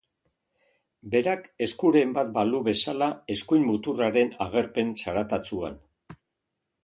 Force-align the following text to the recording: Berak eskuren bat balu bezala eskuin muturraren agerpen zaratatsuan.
Berak 1.15 1.43
eskuren 1.65 2.15
bat 2.15 2.31
balu 2.37 2.61
bezala 2.69 3.09
eskuin 3.35 3.67
muturraren 3.71 4.33
agerpen 4.49 4.89
zaratatsuan. 5.05 5.77